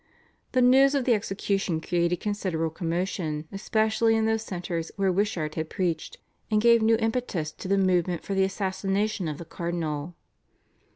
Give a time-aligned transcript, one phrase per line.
[0.53, 5.69] The news of the execution created considerable commotion especially in those centres where Wishart had
[5.69, 6.17] preached,
[6.49, 10.15] and gave new impetus to the movement for the assassination of the cardinal.